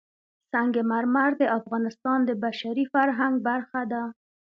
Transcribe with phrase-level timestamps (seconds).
[0.51, 4.03] سنگ مرمر د افغانستان د بشري فرهنګ برخه ده.